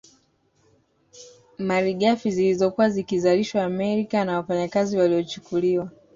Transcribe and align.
Malighafi 1.59 2.31
zilizokuwa 2.31 2.89
zikizalishwa 2.89 3.63
Amerika 3.63 4.25
na 4.25 4.37
wafanyakazi 4.37 4.97
waliochukuliwa 4.97 5.89